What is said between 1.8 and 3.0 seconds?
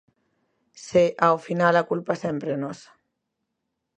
culpa sempre é nosa.